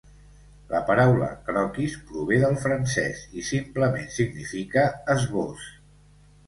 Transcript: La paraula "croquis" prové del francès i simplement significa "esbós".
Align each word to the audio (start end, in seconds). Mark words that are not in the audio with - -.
La 0.69 0.79
paraula 0.87 1.27
"croquis" 1.49 1.97
prové 2.07 2.39
del 2.45 2.57
francès 2.65 3.23
i 3.43 3.47
simplement 3.51 4.09
significa 4.19 4.89
"esbós". 5.17 5.71